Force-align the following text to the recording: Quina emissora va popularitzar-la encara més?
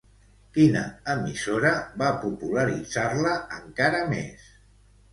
Quina 0.53 0.81
emissora 1.15 1.75
va 2.03 2.09
popularitzar-la 2.25 3.39
encara 3.63 4.05
més? 4.17 4.53